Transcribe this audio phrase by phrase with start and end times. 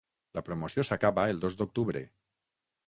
[0.37, 2.05] La promoció s’acaba el dos d’octubre.